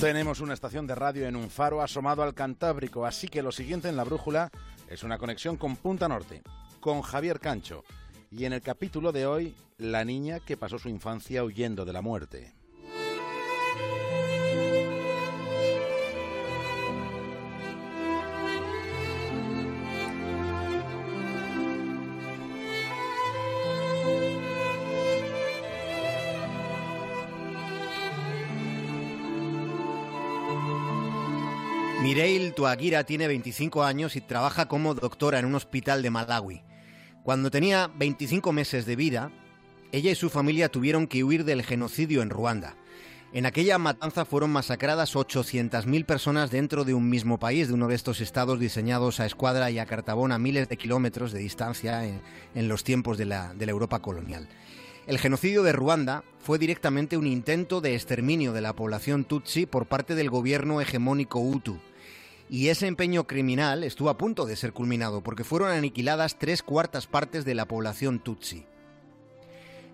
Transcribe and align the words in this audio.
Tenemos 0.00 0.40
una 0.40 0.54
estación 0.54 0.86
de 0.86 0.94
radio 0.94 1.26
en 1.26 1.34
un 1.34 1.50
faro 1.50 1.82
asomado 1.82 2.22
al 2.22 2.32
Cantábrico, 2.32 3.04
así 3.04 3.26
que 3.26 3.42
lo 3.42 3.50
siguiente 3.50 3.88
en 3.88 3.96
la 3.96 4.04
brújula 4.04 4.48
es 4.88 5.02
una 5.02 5.18
conexión 5.18 5.56
con 5.56 5.74
Punta 5.74 6.06
Norte, 6.06 6.42
con 6.78 7.02
Javier 7.02 7.40
Cancho. 7.40 7.82
Y 8.30 8.44
en 8.44 8.52
el 8.52 8.62
capítulo 8.62 9.10
de 9.10 9.26
hoy, 9.26 9.56
la 9.76 10.04
niña 10.04 10.38
que 10.38 10.56
pasó 10.56 10.78
su 10.78 10.88
infancia 10.88 11.42
huyendo 11.42 11.84
de 11.84 11.92
la 11.92 12.00
muerte. 12.00 12.54
Mireille 32.08 32.52
Tuagira 32.52 33.04
tiene 33.04 33.28
25 33.28 33.84
años 33.84 34.16
y 34.16 34.22
trabaja 34.22 34.66
como 34.66 34.94
doctora 34.94 35.40
en 35.40 35.44
un 35.44 35.54
hospital 35.54 36.00
de 36.00 36.08
Malawi. 36.08 36.62
Cuando 37.22 37.50
tenía 37.50 37.90
25 37.98 38.50
meses 38.50 38.86
de 38.86 38.96
vida, 38.96 39.30
ella 39.92 40.10
y 40.10 40.14
su 40.14 40.30
familia 40.30 40.70
tuvieron 40.70 41.06
que 41.06 41.22
huir 41.22 41.44
del 41.44 41.62
genocidio 41.62 42.22
en 42.22 42.30
Ruanda. 42.30 42.76
En 43.34 43.44
aquella 43.44 43.76
matanza 43.76 44.24
fueron 44.24 44.48
masacradas 44.48 45.16
800.000 45.16 46.06
personas 46.06 46.50
dentro 46.50 46.86
de 46.86 46.94
un 46.94 47.10
mismo 47.10 47.38
país, 47.38 47.68
de 47.68 47.74
uno 47.74 47.88
de 47.88 47.96
estos 47.96 48.22
estados 48.22 48.58
diseñados 48.58 49.20
a 49.20 49.26
escuadra 49.26 49.70
y 49.70 49.78
a 49.78 49.84
cartabón 49.84 50.32
a 50.32 50.38
miles 50.38 50.70
de 50.70 50.78
kilómetros 50.78 51.32
de 51.32 51.40
distancia 51.40 52.06
en, 52.06 52.68
los 52.68 52.84
tiempos 52.84 53.18
de 53.18 53.26
la, 53.26 53.52
Europa 53.60 54.00
colonial. 54.00 54.48
El 55.06 55.18
genocidio 55.18 55.62
de 55.62 55.72
Ruanda 55.72 56.24
fue 56.38 56.58
directamente 56.58 57.18
un 57.18 57.26
intento 57.26 57.82
de 57.82 57.94
exterminio 57.94 58.54
de 58.54 58.62
la 58.62 58.72
población 58.72 59.24
tutsi 59.24 59.66
por 59.66 59.84
parte 59.84 60.14
del 60.14 60.30
gobierno 60.30 60.80
hegemónico 60.80 61.38
Hutu 61.40 61.78
y 62.50 62.68
ese 62.68 62.86
empeño 62.86 63.26
criminal 63.26 63.84
estuvo 63.84 64.08
a 64.10 64.18
punto 64.18 64.46
de 64.46 64.56
ser 64.56 64.72
culminado 64.72 65.22
porque 65.22 65.44
fueron 65.44 65.70
aniquiladas 65.70 66.38
tres 66.38 66.62
cuartas 66.62 67.06
partes 67.06 67.44
de 67.44 67.54
la 67.54 67.66
población 67.66 68.20
tutsi. 68.20 68.66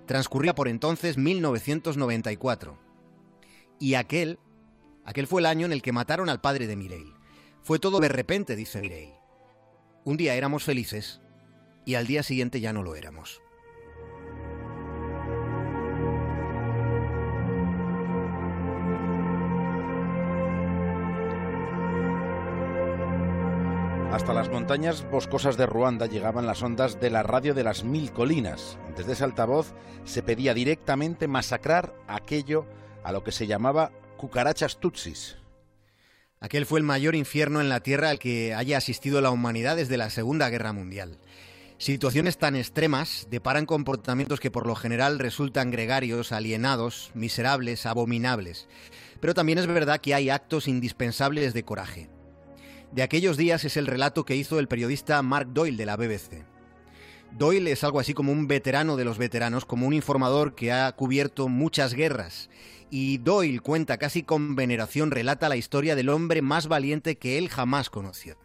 Transcurría 0.07 0.55
por 0.55 0.69
entonces 0.69 1.17
1994 1.17 2.79
y 3.79 3.95
aquel, 3.95 4.39
aquel 5.05 5.27
fue 5.27 5.41
el 5.41 5.47
año 5.47 5.67
en 5.67 5.73
el 5.73 5.83
que 5.83 5.93
mataron 5.93 6.29
al 6.29 6.41
padre 6.41 6.67
de 6.67 6.77
Mireille. 6.77 7.15
Fue 7.63 7.79
todo 7.79 7.99
de 8.01 8.09
repente, 8.09 8.57
dice 8.57 8.81
Mireille. 8.81 9.15
Un 10.05 10.17
día 10.17 10.35
éramos 10.35 10.65
felices 10.65 11.21
y 11.85 11.95
al 11.95 12.07
día 12.07 12.23
siguiente 12.23 12.61
ya 12.61 12.73
no 12.73 12.83
lo 12.83 12.95
éramos. 12.95 13.41
Hasta 24.15 24.33
las 24.33 24.49
montañas 24.49 25.05
boscosas 25.11 25.57
de 25.57 25.67
Ruanda 25.67 26.07
llegaban 26.07 26.47
las 26.47 26.63
ondas 26.63 27.01
de 27.01 27.11
la 27.11 27.25
radio 27.25 27.53
de 27.53 27.65
las 27.65 27.83
mil 27.83 28.13
colinas. 28.13 28.79
Desde 28.97 29.15
ese 29.15 29.25
altavoz 29.25 29.75
se 30.05 30.23
pedía 30.23 30.55
directamente 30.55 31.27
masacrar 31.27 31.97
aquello 32.07 32.65
a 33.03 33.11
lo 33.11 33.25
que 33.25 33.33
se 33.33 33.49
llamaba 33.49 33.91
cucarachas 34.17 34.79
tutsis. 34.79 35.35
Aquel 36.39 36.65
fue 36.65 36.79
el 36.79 36.87
mayor 36.87 37.17
infierno 37.17 37.61
en 37.61 37.69
la 37.69 37.81
Tierra 37.81 38.11
al 38.11 38.21
que 38.21 38.55
haya 38.55 38.77
asistido 38.77 39.21
la 39.21 39.33
humanidad 39.33 39.75
desde 39.75 39.97
la 39.97 40.11
Segunda 40.11 40.49
Guerra 40.49 40.73
Mundial. 40.73 41.19
Situaciones 41.79 42.39
tan 42.39 42.55
extremas 42.55 43.27
deparan 43.33 43.67
comportamientos 43.67 44.39
que 44.39 44.53
por 44.53 44.69
lo 44.69 44.77
general 44.77 45.19
resultan 45.19 45.73
gregarios, 45.73 46.31
alienados, 46.31 47.11
miserables, 47.15 47.85
abominables. 47.85 48.69
Pero 49.19 49.35
también 49.35 49.59
es 49.59 49.67
verdad 49.67 50.01
que 50.01 50.15
hay 50.15 50.31
actos 50.31 50.69
indispensables 50.69 51.53
de 51.53 51.65
coraje 51.65 52.14
de 52.95 53.03
aquellos 53.03 53.37
días 53.37 53.65
es 53.65 53.77
el 53.77 53.89
relato 53.89 54.25
que 54.25 54.37
hizo 54.37 54.61
el 54.61 54.69
periodista 54.69 55.21
Mark 55.23 55.49
Doyle 55.53 55.77
de 55.77 55.87
la 55.87 55.97
BBC. 55.97 56.45
Doyle 57.33 57.73
es 57.73 57.83
algo 57.83 57.99
así 57.99 58.15
como 58.15 58.31
un 58.31 58.47
veterano 58.47 58.97
de 58.97 59.05
los 59.05 59.19
veteranos, 59.19 59.65
como 59.65 59.89
un 59.89 59.95
informador 59.95 60.55
que 60.55 60.71
ha 60.71 60.93
cubierto 60.93 61.49
muchas 61.49 61.95
guerras. 61.95 62.51
Y 62.91 63.19
Doyle 63.19 63.59
cuenta 63.59 63.99
casi 63.99 64.23
con 64.23 64.55
veneración, 64.55 65.11
relata 65.11 65.49
la 65.49 65.57
historia 65.57 65.97
del 65.97 66.09
hombre 66.09 66.43
más 66.43 66.69
valiente 66.69 67.17
que 67.17 67.37
él 67.37 67.49
jamás 67.49 67.91
conoció. 67.91 68.37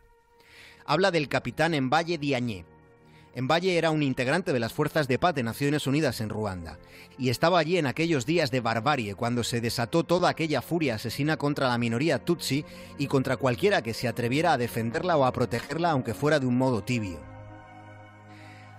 Habla 0.84 1.12
del 1.12 1.29
capitán 1.29 1.91
Valle 1.91 2.18
Diagne, 2.18 2.66
en 3.35 3.47
Valle 3.47 3.78
era 3.78 3.91
un 3.91 4.01
integrante 4.01 4.53
de 4.53 4.59
las 4.59 4.73
fuerzas 4.73 5.07
de 5.07 5.19
paz 5.19 5.35
de 5.35 5.44
Naciones 5.44 5.85
Unidas 5.85 6.19
en 6.19 6.29
Ruanda 6.29 6.79
y 7.17 7.29
estaba 7.29 7.59
allí 7.59 7.78
en 7.78 7.85
aquellos 7.85 8.25
días 8.25 8.50
de 8.50 8.59
barbarie 8.59 9.16
cuando 9.16 9.44
se 9.44 9.62
desató 9.62 10.03
toda 10.03 10.29
aquella 10.29 10.62
furia 10.62 10.95
asesina 10.95 11.38
contra 11.38 11.69
la 11.69 11.78
minoría 11.78 12.23
tutsi 12.23 12.66
y 12.97 13.07
contra 13.07 13.38
cualquiera 13.38 13.81
que 13.81 13.94
se 13.94 14.07
atreviera 14.07 14.53
a 14.53 14.57
defenderla 14.57 15.16
o 15.18 15.25
a 15.25 15.31
protegerla 15.31 15.91
aunque 15.91 16.13
fuera 16.13 16.39
de 16.39 16.47
un 16.47 16.57
modo 16.57 16.84
tibio. 16.84 17.19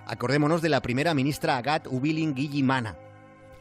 Acordémonos 0.06 0.62
de 0.62 0.68
la 0.68 0.82
primera 0.82 1.14
ministra 1.14 1.56
Agat 1.56 1.86
Ubilin 1.86 2.34
Giyimana. 2.34 2.96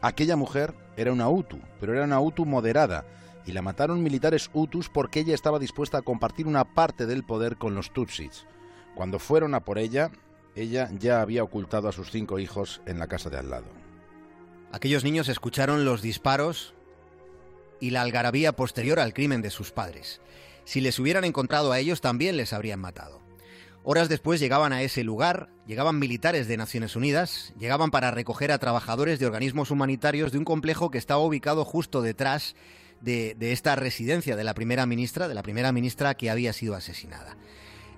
Aquella 0.00 0.34
mujer 0.34 0.74
era 0.96 1.12
una 1.12 1.28
Hutu, 1.28 1.60
pero 1.78 1.94
era 1.94 2.04
una 2.04 2.20
Hutu 2.20 2.44
moderada 2.44 3.04
y 3.46 3.52
la 3.52 3.62
mataron 3.62 4.02
militares 4.02 4.50
Hutus 4.52 4.88
porque 4.88 5.20
ella 5.20 5.34
estaba 5.34 5.58
dispuesta 5.58 5.98
a 5.98 6.02
compartir 6.02 6.46
una 6.46 6.64
parte 6.64 7.06
del 7.06 7.22
poder 7.22 7.56
con 7.56 7.74
los 7.74 7.92
Tutsis. 7.92 8.46
Cuando 8.96 9.18
fueron 9.18 9.54
a 9.54 9.60
por 9.60 9.78
ella, 9.78 10.10
ella 10.54 10.90
ya 10.98 11.20
había 11.20 11.42
ocultado 11.42 11.88
a 11.88 11.92
sus 11.92 12.10
cinco 12.10 12.38
hijos 12.38 12.80
en 12.86 12.98
la 12.98 13.06
casa 13.06 13.30
de 13.30 13.38
al 13.38 13.50
lado. 13.50 13.66
Aquellos 14.72 15.04
niños 15.04 15.28
escucharon 15.28 15.84
los 15.84 16.02
disparos 16.02 16.74
y 17.80 17.90
la 17.90 18.02
algarabía 18.02 18.52
posterior 18.52 19.00
al 19.00 19.14
crimen 19.14 19.42
de 19.42 19.50
sus 19.50 19.72
padres. 19.72 20.20
Si 20.64 20.80
les 20.80 20.98
hubieran 20.98 21.24
encontrado 21.24 21.72
a 21.72 21.78
ellos 21.78 22.00
también 22.00 22.36
les 22.36 22.52
habrían 22.52 22.80
matado. 22.80 23.20
Horas 23.82 24.10
después 24.10 24.40
llegaban 24.40 24.72
a 24.74 24.82
ese 24.82 25.04
lugar, 25.04 25.48
llegaban 25.66 25.98
militares 25.98 26.46
de 26.48 26.58
Naciones 26.58 26.96
Unidas, 26.96 27.54
llegaban 27.58 27.90
para 27.90 28.10
recoger 28.10 28.52
a 28.52 28.58
trabajadores 28.58 29.18
de 29.18 29.26
organismos 29.26 29.70
humanitarios 29.70 30.32
de 30.32 30.38
un 30.38 30.44
complejo 30.44 30.90
que 30.90 30.98
estaba 30.98 31.24
ubicado 31.24 31.64
justo 31.64 32.02
detrás 32.02 32.54
de, 33.00 33.36
esta 33.40 33.76
residencia 33.76 34.36
de 34.36 34.44
la 34.44 34.52
primera 34.52 34.84
ministra, 34.84 35.28
de 35.28 35.34
la 35.34 35.42
primera 35.42 35.72
ministra 35.72 36.14
que 36.14 36.28
había 36.28 36.52
sido 36.52 36.74
asesinada. 36.74 37.36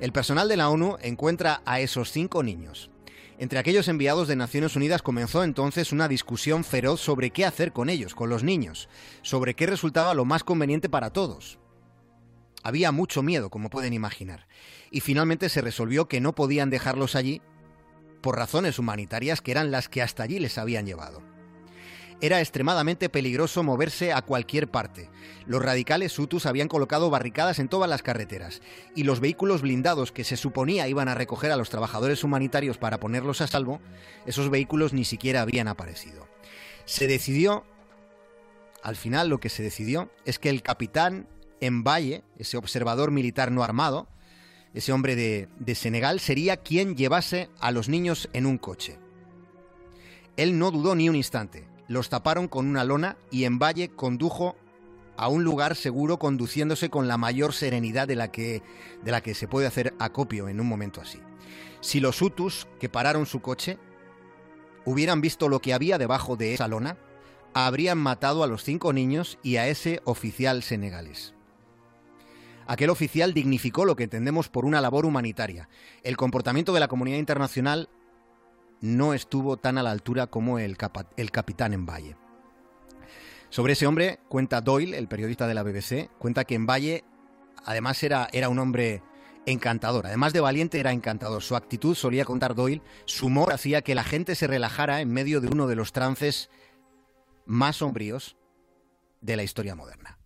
El 0.02 0.10
personal 0.10 0.48
de 0.48 0.56
la 0.56 0.68
ONU 0.68 0.96
encuentra 1.00 1.62
a 1.64 1.78
esos 1.78 2.10
cinco 2.10 2.42
niños. 2.42 2.90
Entre 3.38 3.60
aquellos 3.60 3.86
enviados 3.86 4.26
de 4.26 4.34
Naciones 4.34 4.74
Unidas 4.74 5.00
comenzó 5.00 5.44
entonces 5.44 5.92
una 5.92 6.08
discusión 6.08 6.64
feroz 6.64 7.00
sobre 7.00 7.30
qué 7.30 7.46
hacer 7.46 7.72
con 7.72 7.88
ellos, 7.88 8.16
con 8.16 8.28
los 8.28 8.42
niños, 8.42 8.88
sobre 9.22 9.54
qué 9.54 9.64
resultaba 9.64 10.12
lo 10.14 10.24
más 10.24 10.42
conveniente 10.42 10.88
para 10.88 11.10
todos. 11.10 11.60
Había 12.64 12.90
mucho 12.90 13.22
miedo, 13.22 13.48
como 13.48 13.70
pueden 13.70 13.92
imaginar, 13.92 14.48
y 14.90 15.02
finalmente 15.02 15.48
se 15.48 15.60
resolvió 15.60 16.08
que 16.08 16.20
no 16.20 16.34
podían 16.34 16.68
dejarlos 16.68 17.14
allí 17.14 17.40
por 18.22 18.36
razones 18.36 18.80
humanitarias 18.80 19.40
que 19.40 19.52
eran 19.52 19.70
las 19.70 19.88
que 19.88 20.02
hasta 20.02 20.24
allí 20.24 20.40
les 20.40 20.58
habían 20.58 20.84
llevado 20.84 21.31
era 22.22 22.40
extremadamente 22.40 23.08
peligroso 23.08 23.64
moverse 23.64 24.12
a 24.12 24.22
cualquier 24.22 24.68
parte. 24.68 25.10
Los 25.44 25.60
radicales 25.60 26.16
hutus 26.16 26.46
habían 26.46 26.68
colocado 26.68 27.10
barricadas 27.10 27.58
en 27.58 27.66
todas 27.66 27.90
las 27.90 28.04
carreteras 28.04 28.62
y 28.94 29.02
los 29.02 29.18
vehículos 29.18 29.60
blindados 29.60 30.12
que 30.12 30.22
se 30.22 30.36
suponía 30.36 30.86
iban 30.86 31.08
a 31.08 31.16
recoger 31.16 31.50
a 31.50 31.56
los 31.56 31.68
trabajadores 31.68 32.22
humanitarios 32.22 32.78
para 32.78 33.00
ponerlos 33.00 33.40
a 33.40 33.48
salvo, 33.48 33.80
esos 34.24 34.50
vehículos 34.50 34.92
ni 34.92 35.04
siquiera 35.04 35.42
habían 35.42 35.66
aparecido. 35.66 36.28
Se 36.84 37.08
decidió, 37.08 37.64
al 38.84 38.94
final 38.94 39.28
lo 39.28 39.40
que 39.40 39.48
se 39.48 39.64
decidió 39.64 40.08
es 40.24 40.38
que 40.38 40.48
el 40.48 40.62
capitán 40.62 41.26
en 41.60 41.82
Valle, 41.82 42.22
ese 42.38 42.56
observador 42.56 43.10
militar 43.10 43.50
no 43.50 43.64
armado, 43.64 44.06
ese 44.74 44.92
hombre 44.92 45.16
de, 45.16 45.48
de 45.58 45.74
Senegal, 45.74 46.20
sería 46.20 46.56
quien 46.56 46.96
llevase 46.96 47.50
a 47.58 47.72
los 47.72 47.88
niños 47.88 48.28
en 48.32 48.46
un 48.46 48.58
coche. 48.58 48.96
Él 50.36 50.56
no 50.56 50.70
dudó 50.70 50.94
ni 50.94 51.08
un 51.08 51.16
instante 51.16 51.71
los 51.92 52.08
taparon 52.08 52.48
con 52.48 52.66
una 52.66 52.84
lona 52.84 53.16
y 53.30 53.44
en 53.44 53.58
Valle 53.58 53.90
condujo 53.90 54.56
a 55.16 55.28
un 55.28 55.44
lugar 55.44 55.76
seguro 55.76 56.18
conduciéndose 56.18 56.88
con 56.88 57.06
la 57.06 57.18
mayor 57.18 57.52
serenidad 57.52 58.08
de 58.08 58.16
la 58.16 58.32
que, 58.32 58.62
de 59.04 59.10
la 59.10 59.20
que 59.20 59.34
se 59.34 59.46
puede 59.46 59.66
hacer 59.66 59.94
acopio 59.98 60.48
en 60.48 60.58
un 60.58 60.66
momento 60.66 61.02
así. 61.02 61.20
Si 61.80 62.00
los 62.00 62.20
Hutus 62.22 62.66
que 62.80 62.88
pararon 62.88 63.26
su 63.26 63.40
coche 63.40 63.78
hubieran 64.86 65.20
visto 65.20 65.48
lo 65.48 65.60
que 65.60 65.74
había 65.74 65.98
debajo 65.98 66.36
de 66.36 66.54
esa 66.54 66.66
lona, 66.66 66.96
habrían 67.52 67.98
matado 67.98 68.42
a 68.42 68.46
los 68.46 68.64
cinco 68.64 68.94
niños 68.94 69.38
y 69.42 69.56
a 69.56 69.68
ese 69.68 70.00
oficial 70.04 70.62
senegalés. 70.62 71.34
Aquel 72.66 72.88
oficial 72.88 73.34
dignificó 73.34 73.84
lo 73.84 73.96
que 73.96 74.04
entendemos 74.04 74.48
por 74.48 74.64
una 74.64 74.80
labor 74.80 75.04
humanitaria. 75.04 75.68
El 76.02 76.16
comportamiento 76.16 76.72
de 76.72 76.80
la 76.80 76.88
comunidad 76.88 77.18
internacional 77.18 77.90
no 78.82 79.14
estuvo 79.14 79.56
tan 79.56 79.78
a 79.78 79.82
la 79.82 79.90
altura 79.92 80.26
como 80.26 80.58
el, 80.58 80.76
el 81.16 81.30
capitán 81.30 81.72
en 81.72 81.86
Valle. 81.86 82.16
Sobre 83.48 83.72
ese 83.72 83.86
hombre 83.86 84.18
cuenta 84.28 84.60
Doyle, 84.60 84.98
el 84.98 85.08
periodista 85.08 85.46
de 85.46 85.54
la 85.54 85.62
BBC, 85.62 86.10
cuenta 86.18 86.44
que 86.44 86.54
en 86.54 86.66
Valle 86.66 87.04
además 87.64 88.02
era, 88.02 88.28
era 88.32 88.48
un 88.48 88.58
hombre 88.58 89.02
encantador. 89.46 90.06
Además 90.06 90.32
de 90.32 90.40
valiente, 90.40 90.80
era 90.80 90.92
encantador. 90.92 91.42
Su 91.42 91.56
actitud, 91.56 91.94
solía 91.94 92.24
contar 92.24 92.54
Doyle, 92.54 92.82
su 93.04 93.26
humor 93.26 93.52
hacía 93.52 93.82
que 93.82 93.94
la 93.94 94.04
gente 94.04 94.34
se 94.34 94.46
relajara 94.46 95.00
en 95.00 95.12
medio 95.12 95.40
de 95.40 95.48
uno 95.48 95.66
de 95.66 95.76
los 95.76 95.92
trances 95.92 96.50
más 97.44 97.76
sombríos 97.76 98.36
de 99.20 99.36
la 99.36 99.42
historia 99.42 99.74
moderna. 99.74 100.18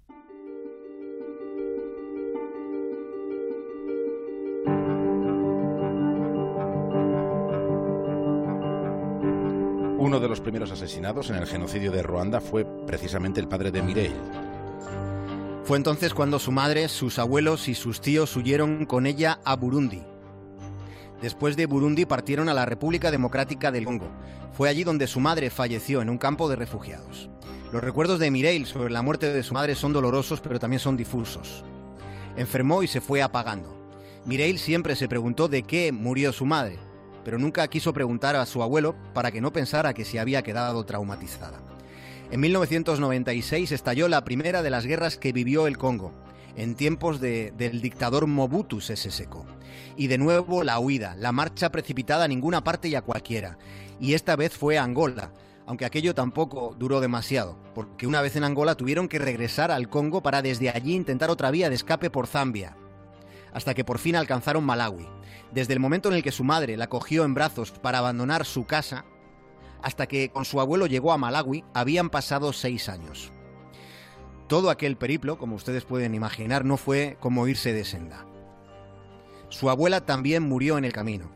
Uno 10.06 10.20
de 10.20 10.29
los 10.29 10.41
primeros 10.41 10.70
asesinados 10.70 11.31
en 11.31 11.35
el 11.35 11.49
genocidio 11.49 11.91
de 11.91 12.00
Ruanda 12.00 12.41
fue 12.41 12.64
precisamente 12.87 13.41
el 13.41 13.49
padre 13.49 13.73
de 13.73 13.82
Mireille. 13.82 14.14
Fue 15.64 15.76
entonces 15.76 16.14
cuando 16.14 16.38
su 16.38 16.53
madre, 16.53 16.87
sus 16.87 17.19
abuelos 17.19 17.67
y 17.67 17.75
sus 17.75 18.00
tíos 18.00 18.37
huyeron 18.37 18.87
con 18.87 19.06
ella 19.06 19.41
a 19.44 19.56
Burundi. 19.56 20.05
Después 21.20 21.56
de 21.56 21.67
Burundi 21.67 22.06
partieron 22.06 22.49
a 22.49 22.55
la 22.55 22.67
República 22.67 23.11
Democrática 23.11 23.73
del 23.73 23.85
Congo. 23.85 24.08
Fue 24.53 24.69
allí 24.69 24.85
donde 24.85 25.08
su 25.08 25.19
madre 25.19 25.50
falleció 25.50 26.00
en 26.00 26.08
un 26.08 26.19
campo 26.19 26.49
de 26.49 26.55
refugiados. 26.55 27.29
Los 27.73 27.82
recuerdos 27.82 28.20
de 28.20 28.31
Mireille 28.31 28.64
sobre 28.64 28.93
la 28.93 29.03
muerte 29.03 29.32
de 29.32 29.43
su 29.43 29.55
madre 29.55 29.75
son 29.75 29.93
dolorosos, 29.93 30.41
pero 30.41 30.61
también 30.61 30.79
son 30.79 30.97
difusos. 30.97 31.64
Enfermó 32.37 32.85
y 32.85 32.87
se 32.87 33.00
fue 33.00 33.23
apagando. 33.23 33.76
Mireille 34.25 34.61
siempre 34.61 34.94
se 34.94 35.08
preguntó 35.08 35.49
de 35.49 35.64
qué 35.64 35.91
murió 35.91 36.32
su 36.32 36.47
madre 36.47 36.86
pero 37.26 37.40
nunca 37.40 37.67
quiso 37.67 37.93
preguntar 37.93 38.37
a 38.37 38.46
su 38.46 38.62
abuelo 38.62 38.94
para 39.12 39.32
que 39.32 39.40
no 39.40 39.52
pensara 39.52 39.94
que 39.94 40.05
se 40.05 40.20
había 40.20 40.43
quedado 40.43 40.84
traumatizada. 40.87 41.61
En 42.31 42.38
1996 42.38 43.73
estalló 43.73 44.06
la 44.06 44.23
primera 44.23 44.62
de 44.62 44.70
las 44.70 44.87
guerras 44.87 45.17
que 45.17 45.32
vivió 45.32 45.67
el 45.67 45.76
Congo, 45.76 46.12
en 46.55 46.76
tiempos 46.76 47.20
del 47.20 47.81
dictador 47.81 48.28
Mobutu 48.28 48.81
Sese 48.81 49.11
Seko. 49.11 49.44
Y 49.96 50.06
de 50.06 50.19
nuevo 50.19 50.62
la 50.62 50.78
huida, 50.78 51.17
la 51.17 51.32
marcha 51.32 51.73
precipitada 51.73 52.26
a 52.26 52.28
ninguna 52.28 52.62
parte 52.62 52.87
y 52.87 52.94
a 52.94 53.02
cualquiera. 53.02 53.58
Y 53.99 54.14
esta 54.14 54.37
vez 54.37 54.56
fue 54.56 54.79
a 54.79 54.84
Angola, 54.84 55.32
aunque 55.67 55.84
aquello 55.84 56.14
tampoco 56.14 56.76
duró 56.79 57.00
demasiado, 57.00 57.58
porque 57.75 58.06
una 58.06 58.22
vez 58.22 58.37
en 58.37 58.44
Angola 58.44 58.76
tuvieron 58.76 59.08
que 59.08 59.19
regresar 59.19 59.72
al 59.72 59.88
Congo 59.88 60.22
para 60.22 60.43
desde 60.43 60.70
allí 60.70 60.94
intentar 60.94 61.31
otra 61.31 61.50
vía 61.50 61.70
de 61.70 61.75
escape 61.75 62.08
por 62.08 62.29
Zambia, 62.29 62.76
hasta 63.52 63.75
que 63.75 63.84
por 63.84 63.99
fin 63.99 64.14
alcanzaron 64.14 64.62
Malawi. 64.62 65.08
Desde 65.56 65.73
el 65.73 65.81
momento 65.81 66.11
en 66.11 66.17
el 66.17 66.23
que 66.23 66.32
su 66.32 66.44
madre 66.44 66.76
la 66.76 66.91
cogió 66.91 67.25
en 67.25 67.32
brazos 67.32 67.70
para 67.70 67.97
abandonar 67.97 68.44
su 68.44 68.67
casa, 68.67 69.06
hasta 69.81 70.06
que 70.06 70.29
con 70.29 70.44
su 70.44 70.61
abuelo 70.61 70.85
llegó 70.87 71.14
a 71.14 71.17
Malawi, 71.17 71.64
habían 71.73 72.11
pasado 72.11 72.53
seis 72.53 72.91
años. 72.91 73.32
Todo 74.49 74.69
aquel 74.69 74.99
periplo, 74.99 75.38
como 75.38 75.56
ustedes 75.56 75.87
pueden 75.87 76.14
imaginar, 76.14 76.67
no 76.67 76.76
fue 76.76 77.17
como 77.20 77.49
irse 77.49 77.73
de 77.73 77.87
senda. 77.87 78.26
Su 79.49 79.70
abuela 79.70 80.05
también 80.05 80.43
murió 80.43 80.76
en 80.76 80.85
el 80.85 80.93
camino. 80.93 81.31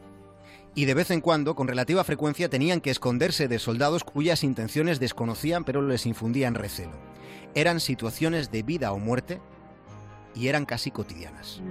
Y 0.75 0.85
de 0.85 0.93
vez 0.93 1.11
en 1.11 1.23
cuando, 1.23 1.55
con 1.55 1.67
relativa 1.67 2.05
frecuencia, 2.05 2.51
tenían 2.51 2.83
que 2.83 2.91
esconderse 2.91 3.49
de 3.49 3.59
soldados 3.59 4.05
cuyas 4.05 4.45
intenciones 4.45 5.01
desconocían 5.01 5.65
pero 5.65 5.81
les 5.81 6.05
infundían 6.05 6.55
recelo. 6.55 6.93
Eran 7.55 7.81
situaciones 7.81 8.51
de 8.51 8.65
vida 8.65 8.93
o 8.93 8.99
muerte 8.99 9.41
y 10.35 10.49
eran 10.49 10.67
casi 10.67 10.91
cotidianas. 10.91 11.63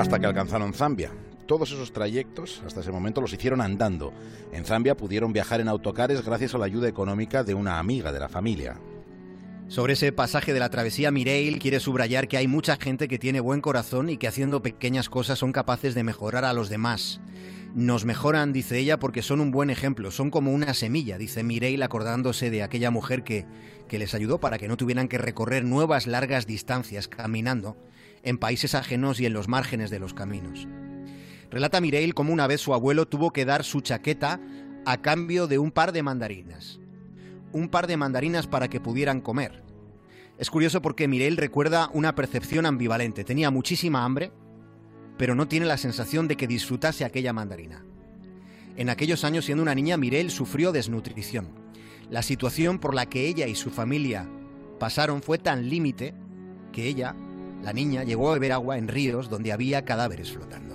Hasta 0.00 0.18
que 0.18 0.26
alcanzaron 0.26 0.72
Zambia. 0.72 1.10
Todos 1.46 1.72
esos 1.72 1.92
trayectos, 1.92 2.62
hasta 2.64 2.80
ese 2.80 2.90
momento, 2.90 3.20
los 3.20 3.32
hicieron 3.32 3.60
andando. 3.60 4.12
En 4.52 4.64
Zambia 4.64 4.96
pudieron 4.96 5.32
viajar 5.32 5.60
en 5.60 5.68
autocares 5.68 6.24
gracias 6.24 6.54
a 6.54 6.58
la 6.58 6.64
ayuda 6.64 6.88
económica 6.88 7.44
de 7.44 7.54
una 7.54 7.78
amiga 7.78 8.10
de 8.10 8.20
la 8.20 8.28
familia. 8.28 8.78
Sobre 9.68 9.92
ese 9.92 10.10
pasaje 10.10 10.54
de 10.54 10.58
la 10.58 10.70
travesía, 10.70 11.10
Mireille 11.10 11.58
quiere 11.58 11.80
subrayar 11.80 12.28
que 12.28 12.38
hay 12.38 12.48
mucha 12.48 12.76
gente 12.76 13.08
que 13.08 13.18
tiene 13.18 13.40
buen 13.40 13.60
corazón 13.60 14.08
y 14.08 14.16
que 14.16 14.26
haciendo 14.26 14.62
pequeñas 14.62 15.10
cosas 15.10 15.38
son 15.38 15.52
capaces 15.52 15.94
de 15.94 16.02
mejorar 16.02 16.44
a 16.44 16.54
los 16.54 16.70
demás. 16.70 17.20
Nos 17.74 18.04
mejoran, 18.04 18.52
dice 18.52 18.78
ella, 18.78 18.98
porque 18.98 19.22
son 19.22 19.40
un 19.40 19.50
buen 19.50 19.70
ejemplo, 19.70 20.10
son 20.10 20.30
como 20.30 20.52
una 20.52 20.74
semilla, 20.74 21.18
dice 21.18 21.44
Mireille 21.44 21.84
acordándose 21.84 22.50
de 22.50 22.62
aquella 22.62 22.90
mujer 22.90 23.22
que, 23.22 23.46
que 23.86 23.98
les 23.98 24.14
ayudó 24.14 24.40
para 24.40 24.58
que 24.58 24.66
no 24.66 24.76
tuvieran 24.76 25.08
que 25.08 25.18
recorrer 25.18 25.64
nuevas 25.64 26.06
largas 26.06 26.46
distancias 26.46 27.06
caminando 27.06 27.76
en 28.22 28.38
países 28.38 28.74
ajenos 28.74 29.20
y 29.20 29.26
en 29.26 29.32
los 29.32 29.48
márgenes 29.48 29.90
de 29.90 29.98
los 29.98 30.14
caminos. 30.14 30.68
Relata 31.50 31.80
Mireille 31.80 32.12
cómo 32.12 32.32
una 32.32 32.46
vez 32.46 32.60
su 32.60 32.74
abuelo 32.74 33.08
tuvo 33.08 33.32
que 33.32 33.44
dar 33.44 33.64
su 33.64 33.80
chaqueta 33.80 34.40
a 34.86 35.02
cambio 35.02 35.46
de 35.46 35.58
un 35.58 35.72
par 35.72 35.92
de 35.92 36.02
mandarinas. 36.02 36.78
Un 37.52 37.68
par 37.68 37.86
de 37.86 37.96
mandarinas 37.96 38.46
para 38.46 38.68
que 38.68 38.80
pudieran 38.80 39.20
comer. 39.20 39.64
Es 40.38 40.50
curioso 40.50 40.80
porque 40.80 41.08
Mireille 41.08 41.40
recuerda 41.40 41.90
una 41.92 42.14
percepción 42.14 42.66
ambivalente. 42.66 43.24
Tenía 43.24 43.50
muchísima 43.50 44.04
hambre, 44.04 44.32
pero 45.18 45.34
no 45.34 45.48
tiene 45.48 45.66
la 45.66 45.76
sensación 45.76 46.28
de 46.28 46.36
que 46.36 46.46
disfrutase 46.46 47.04
aquella 47.04 47.32
mandarina. 47.32 47.84
En 48.76 48.88
aquellos 48.88 49.24
años, 49.24 49.44
siendo 49.44 49.62
una 49.62 49.74
niña, 49.74 49.96
Mireille 49.96 50.30
sufrió 50.30 50.72
desnutrición. 50.72 51.48
La 52.08 52.22
situación 52.22 52.78
por 52.78 52.94
la 52.94 53.06
que 53.06 53.26
ella 53.26 53.46
y 53.46 53.54
su 53.54 53.70
familia 53.70 54.28
pasaron 54.78 55.22
fue 55.22 55.38
tan 55.38 55.68
límite 55.68 56.14
que 56.72 56.86
ella 56.86 57.14
la 57.62 57.72
niña 57.72 58.04
llegó 58.04 58.30
a 58.30 58.34
beber 58.34 58.52
agua 58.52 58.78
en 58.78 58.88
ríos 58.88 59.28
donde 59.28 59.52
había 59.52 59.84
cadáveres 59.84 60.32
flotando. 60.32 60.70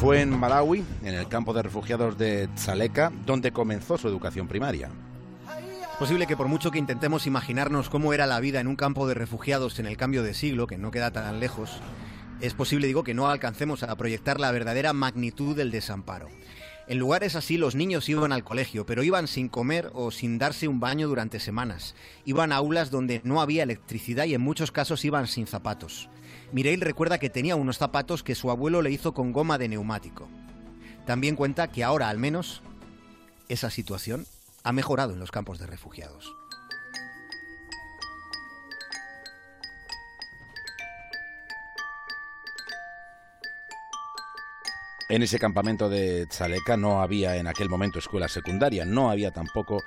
Fue 0.00 0.20
en 0.20 0.30
Malawi, 0.30 0.84
en 1.02 1.14
el 1.14 1.26
campo 1.26 1.52
de 1.52 1.62
refugiados 1.62 2.16
de 2.16 2.48
Tzaleka, 2.54 3.10
donde 3.26 3.50
comenzó 3.50 3.98
su 3.98 4.06
educación 4.06 4.46
primaria. 4.46 4.90
Posible 5.98 6.28
que 6.28 6.36
por 6.36 6.46
mucho 6.46 6.70
que 6.70 6.78
intentemos 6.78 7.26
imaginarnos 7.26 7.90
cómo 7.90 8.12
era 8.12 8.24
la 8.28 8.38
vida 8.38 8.60
en 8.60 8.68
un 8.68 8.76
campo 8.76 9.08
de 9.08 9.14
refugiados 9.14 9.80
en 9.80 9.86
el 9.86 9.96
cambio 9.96 10.22
de 10.22 10.34
siglo, 10.34 10.68
que 10.68 10.78
no 10.78 10.92
queda 10.92 11.10
tan 11.10 11.40
lejos, 11.40 11.80
es 12.40 12.54
posible, 12.54 12.86
digo, 12.86 13.02
que 13.02 13.12
no 13.12 13.26
alcancemos 13.26 13.82
a 13.82 13.96
proyectar 13.96 14.38
la 14.38 14.52
verdadera 14.52 14.92
magnitud 14.92 15.56
del 15.56 15.72
desamparo. 15.72 16.28
En 16.86 16.98
lugares 16.98 17.34
así 17.34 17.58
los 17.58 17.74
niños 17.74 18.08
iban 18.08 18.30
al 18.30 18.44
colegio, 18.44 18.86
pero 18.86 19.02
iban 19.02 19.26
sin 19.26 19.48
comer 19.48 19.90
o 19.94 20.12
sin 20.12 20.38
darse 20.38 20.68
un 20.68 20.78
baño 20.78 21.08
durante 21.08 21.40
semanas. 21.40 21.96
Iban 22.24 22.52
a 22.52 22.56
aulas 22.56 22.92
donde 22.92 23.20
no 23.24 23.40
había 23.40 23.64
electricidad 23.64 24.26
y 24.26 24.34
en 24.34 24.42
muchos 24.42 24.70
casos 24.70 25.04
iban 25.04 25.26
sin 25.26 25.48
zapatos. 25.48 26.08
Mireille 26.52 26.84
recuerda 26.84 27.18
que 27.18 27.30
tenía 27.30 27.56
unos 27.56 27.78
zapatos 27.78 28.22
que 28.22 28.34
su 28.34 28.50
abuelo 28.50 28.80
le 28.80 28.90
hizo 28.90 29.12
con 29.12 29.32
goma 29.32 29.58
de 29.58 29.68
neumático. 29.68 30.28
También 31.06 31.36
cuenta 31.36 31.68
que 31.68 31.84
ahora, 31.84 32.08
al 32.08 32.18
menos, 32.18 32.62
esa 33.48 33.70
situación 33.70 34.26
ha 34.62 34.72
mejorado 34.72 35.12
en 35.12 35.20
los 35.20 35.30
campos 35.30 35.58
de 35.58 35.66
refugiados. 35.66 36.34
En 45.10 45.22
ese 45.22 45.38
campamento 45.38 45.88
de 45.88 46.26
Tzaleka 46.26 46.76
no 46.76 47.00
había 47.00 47.36
en 47.36 47.46
aquel 47.46 47.70
momento 47.70 47.98
escuela 47.98 48.28
secundaria, 48.28 48.84
no 48.84 49.10
había 49.10 49.30
tampoco 49.30 49.82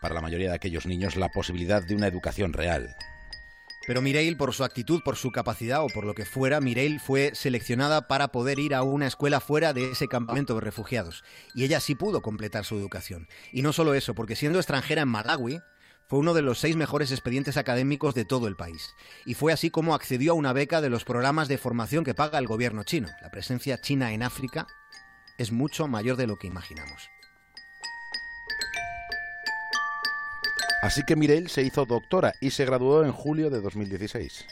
para 0.00 0.14
la 0.14 0.20
mayoría 0.20 0.48
de 0.48 0.56
aquellos 0.56 0.86
niños 0.86 1.14
la 1.14 1.28
posibilidad 1.28 1.80
de 1.80 1.94
una 1.94 2.08
educación 2.08 2.52
real. 2.52 2.96
Pero 3.86 4.00
Mireille, 4.00 4.36
por 4.36 4.54
su 4.54 4.64
actitud, 4.64 5.02
por 5.04 5.16
su 5.16 5.30
capacidad 5.30 5.84
o 5.84 5.88
por 5.88 6.06
lo 6.06 6.14
que 6.14 6.24
fuera, 6.24 6.60
Mireille 6.60 6.98
fue 6.98 7.32
seleccionada 7.34 8.08
para 8.08 8.28
poder 8.28 8.58
ir 8.58 8.74
a 8.74 8.82
una 8.82 9.06
escuela 9.06 9.40
fuera 9.40 9.72
de 9.72 9.90
ese 9.90 10.08
campamento 10.08 10.54
de 10.54 10.62
refugiados. 10.62 11.22
Y 11.54 11.64
ella 11.64 11.80
sí 11.80 11.94
pudo 11.94 12.22
completar 12.22 12.64
su 12.64 12.76
educación. 12.76 13.28
Y 13.52 13.62
no 13.62 13.72
solo 13.72 13.94
eso, 13.94 14.14
porque 14.14 14.36
siendo 14.36 14.58
extranjera 14.58 15.02
en 15.02 15.08
Malawi, 15.08 15.60
fue 16.06 16.18
uno 16.18 16.34
de 16.34 16.42
los 16.42 16.58
seis 16.58 16.76
mejores 16.76 17.12
expedientes 17.12 17.56
académicos 17.56 18.14
de 18.14 18.24
todo 18.24 18.48
el 18.48 18.56
país. 18.56 18.94
Y 19.24 19.34
fue 19.34 19.52
así 19.52 19.70
como 19.70 19.94
accedió 19.94 20.32
a 20.32 20.36
una 20.36 20.52
beca 20.52 20.80
de 20.80 20.90
los 20.90 21.04
programas 21.04 21.48
de 21.48 21.58
formación 21.58 22.04
que 22.04 22.14
paga 22.14 22.38
el 22.38 22.46
gobierno 22.46 22.84
chino. 22.84 23.08
La 23.22 23.30
presencia 23.30 23.80
china 23.80 24.12
en 24.12 24.22
África 24.22 24.66
es 25.38 25.52
mucho 25.52 25.88
mayor 25.88 26.16
de 26.16 26.26
lo 26.26 26.36
que 26.36 26.46
imaginamos. 26.46 27.10
Así 30.84 31.02
que 31.02 31.16
Mireille 31.16 31.48
se 31.48 31.62
hizo 31.62 31.86
doctora 31.86 32.34
y 32.42 32.50
se 32.50 32.66
graduó 32.66 33.06
en 33.06 33.12
julio 33.12 33.48
de 33.48 33.62
2016. 33.62 34.44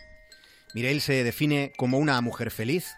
Mireille 0.75 1.03
se 1.03 1.25
define 1.25 1.75
como 1.77 1.99
una 1.99 2.19
mujer 2.23 2.51
feliz. 2.51 2.95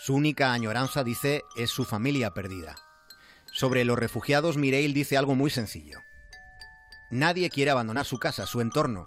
Su 0.00 0.16
única 0.16 0.52
añoranza, 0.52 1.04
dice, 1.04 1.42
es 1.54 1.70
su 1.70 1.84
familia 1.84 2.34
perdida. 2.34 2.74
Sobre 3.52 3.84
los 3.84 3.96
refugiados, 3.96 4.56
Mireille 4.56 4.92
dice 4.92 5.16
algo 5.16 5.36
muy 5.36 5.50
sencillo. 5.50 6.00
Nadie 7.12 7.48
quiere 7.48 7.70
abandonar 7.70 8.06
su 8.06 8.18
casa, 8.18 8.44
su 8.44 8.60
entorno, 8.60 9.04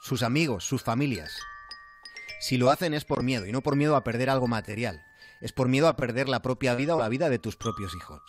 sus 0.00 0.22
amigos, 0.22 0.64
sus 0.64 0.80
familias. 0.80 1.36
Si 2.38 2.56
lo 2.56 2.70
hacen 2.70 2.94
es 2.94 3.04
por 3.04 3.24
miedo, 3.24 3.46
y 3.46 3.50
no 3.50 3.62
por 3.62 3.74
miedo 3.74 3.96
a 3.96 4.04
perder 4.04 4.30
algo 4.30 4.46
material, 4.46 5.04
es 5.40 5.52
por 5.52 5.66
miedo 5.66 5.88
a 5.88 5.96
perder 5.96 6.28
la 6.28 6.40
propia 6.40 6.76
vida 6.76 6.94
o 6.94 7.00
la 7.00 7.08
vida 7.08 7.30
de 7.30 7.40
tus 7.40 7.56
propios 7.56 7.96
hijos. 7.96 8.22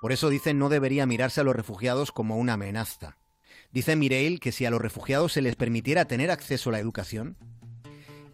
Por 0.00 0.10
eso 0.10 0.30
dice 0.30 0.54
no 0.54 0.70
debería 0.70 1.04
mirarse 1.04 1.42
a 1.42 1.44
los 1.44 1.54
refugiados 1.54 2.12
como 2.12 2.38
una 2.38 2.54
amenaza. 2.54 3.18
Dice 3.70 3.96
Mireille 3.96 4.38
que 4.38 4.52
si 4.52 4.64
a 4.64 4.70
los 4.70 4.80
refugiados 4.80 5.32
se 5.32 5.42
les 5.42 5.56
permitiera 5.56 6.06
tener 6.06 6.30
acceso 6.30 6.70
a 6.70 6.72
la 6.72 6.78
educación, 6.78 7.36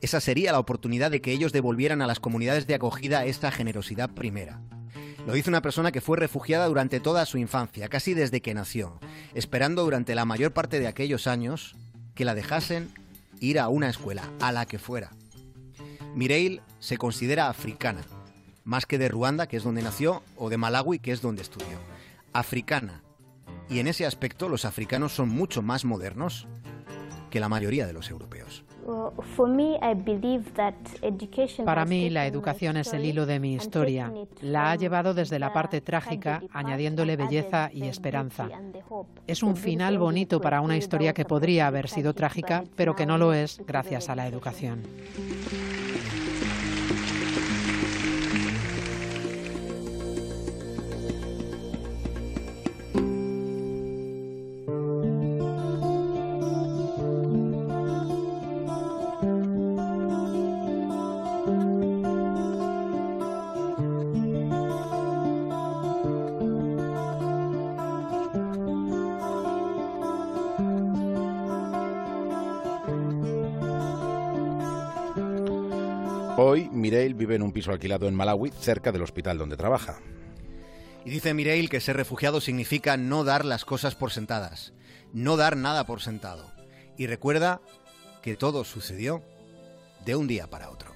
Esa 0.04 0.20
sería 0.20 0.52
la 0.52 0.58
oportunidad 0.58 1.10
de 1.10 1.22
que 1.22 1.32
ellos 1.32 1.50
devolvieran 1.52 2.02
a 2.02 2.06
las 2.06 2.20
comunidades 2.20 2.66
de 2.66 2.74
acogida 2.74 3.24
esta 3.24 3.50
generosidad 3.50 4.10
primera. 4.10 4.60
Lo 5.26 5.32
dice 5.32 5.48
una 5.48 5.62
persona 5.62 5.92
que 5.92 6.02
fue 6.02 6.18
refugiada 6.18 6.66
durante 6.66 7.00
toda 7.00 7.24
su 7.24 7.38
infancia, 7.38 7.88
casi 7.88 8.12
desde 8.12 8.42
que 8.42 8.52
nació, 8.52 9.00
esperando 9.32 9.82
durante 9.82 10.14
la 10.14 10.26
mayor 10.26 10.52
parte 10.52 10.78
de 10.78 10.88
aquellos 10.88 11.26
años 11.26 11.74
que 12.14 12.26
la 12.26 12.34
dejasen 12.34 12.90
ir 13.40 13.58
a 13.58 13.68
una 13.68 13.88
escuela, 13.88 14.28
a 14.40 14.52
la 14.52 14.66
que 14.66 14.78
fuera. 14.78 15.12
Mireille 16.14 16.60
se 16.80 16.98
considera 16.98 17.48
africana, 17.48 18.02
más 18.62 18.84
que 18.84 18.98
de 18.98 19.08
Ruanda, 19.08 19.46
que 19.46 19.56
es 19.56 19.64
donde 19.64 19.80
nació, 19.80 20.22
o 20.36 20.50
de 20.50 20.58
Malawi, 20.58 20.98
que 20.98 21.12
es 21.12 21.22
donde 21.22 21.40
estudió. 21.40 21.78
Africana. 22.34 23.03
Y 23.68 23.78
en 23.78 23.88
ese 23.88 24.06
aspecto 24.06 24.48
los 24.48 24.64
africanos 24.64 25.12
son 25.12 25.28
mucho 25.28 25.62
más 25.62 25.84
modernos 25.84 26.46
que 27.30 27.40
la 27.40 27.48
mayoría 27.48 27.86
de 27.86 27.92
los 27.92 28.10
europeos. 28.10 28.64
Para 31.64 31.84
mí, 31.84 32.10
la 32.10 32.26
educación 32.26 32.76
es 32.76 32.92
el 32.92 33.04
hilo 33.04 33.26
de 33.26 33.40
mi 33.40 33.54
historia. 33.54 34.12
La 34.42 34.70
ha 34.70 34.76
llevado 34.76 35.14
desde 35.14 35.38
la 35.38 35.52
parte 35.52 35.80
trágica, 35.80 36.42
añadiéndole 36.52 37.16
belleza 37.16 37.70
y 37.72 37.84
esperanza. 37.84 38.48
Es 39.26 39.42
un 39.42 39.56
final 39.56 39.98
bonito 39.98 40.40
para 40.40 40.60
una 40.60 40.76
historia 40.76 41.14
que 41.14 41.24
podría 41.24 41.66
haber 41.66 41.88
sido 41.88 42.12
trágica, 42.14 42.64
pero 42.76 42.94
que 42.94 43.06
no 43.06 43.16
lo 43.18 43.32
es 43.32 43.60
gracias 43.66 44.10
a 44.10 44.16
la 44.16 44.26
educación. 44.26 44.82
Hoy 76.54 76.70
Mireille 76.70 77.14
vive 77.14 77.34
en 77.34 77.42
un 77.42 77.50
piso 77.50 77.72
alquilado 77.72 78.06
en 78.06 78.14
Malawi, 78.14 78.52
cerca 78.52 78.92
del 78.92 79.02
hospital 79.02 79.38
donde 79.38 79.56
trabaja. 79.56 79.98
Y 81.04 81.10
dice 81.10 81.34
Mireille 81.34 81.68
que 81.68 81.80
ser 81.80 81.96
refugiado 81.96 82.40
significa 82.40 82.96
no 82.96 83.24
dar 83.24 83.44
las 83.44 83.64
cosas 83.64 83.96
por 83.96 84.12
sentadas, 84.12 84.72
no 85.12 85.36
dar 85.36 85.56
nada 85.56 85.84
por 85.84 86.00
sentado. 86.00 86.52
Y 86.96 87.08
recuerda 87.08 87.60
que 88.22 88.36
todo 88.36 88.62
sucedió 88.62 89.24
de 90.04 90.14
un 90.14 90.28
día 90.28 90.46
para 90.46 90.70
otro. 90.70 90.94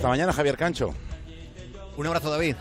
Hasta 0.00 0.08
mañana, 0.08 0.32
Javier 0.32 0.56
Cancho. 0.56 0.94
Un 1.98 2.06
abrazo, 2.06 2.30
David. 2.30 2.56